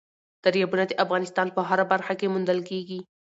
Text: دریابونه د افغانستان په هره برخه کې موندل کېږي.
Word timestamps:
دریابونه 0.43 0.83
د 0.87 0.91
افغانستان 1.03 1.47
په 1.55 1.61
هره 1.69 1.85
برخه 1.91 2.13
کې 2.19 2.31
موندل 2.33 2.59
کېږي. 2.69 2.99